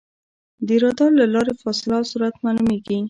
[0.67, 2.97] د رادار له لارې فاصله او سرعت معلومېږي.